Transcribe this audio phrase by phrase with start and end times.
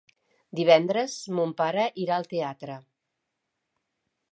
[0.59, 2.81] Divendres mon pare irà al teatre.